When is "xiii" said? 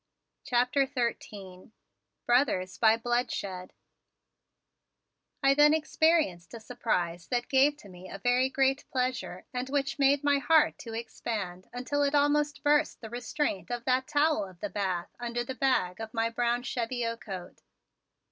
0.87-1.73